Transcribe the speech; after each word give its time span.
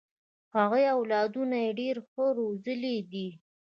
هغوی 0.57 0.83
اولادونه 0.97 1.55
یې 1.63 1.71
ډېر 1.79 1.95
ښه 2.09 2.25
روزلي 2.37 2.97
دي. 3.11 3.27